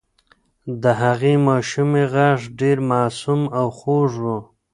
[0.81, 4.25] د هغې ماشومې غږ ډېر معصوم او خوږ و.